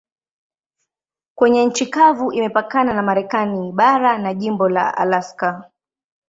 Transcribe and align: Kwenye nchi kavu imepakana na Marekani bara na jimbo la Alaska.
Kwenye 1.35 1.65
nchi 1.65 1.85
kavu 1.85 2.31
imepakana 2.33 2.93
na 2.93 3.01
Marekani 3.03 3.71
bara 3.71 4.17
na 4.17 4.33
jimbo 4.33 4.69
la 4.69 4.97
Alaska. 4.97 5.71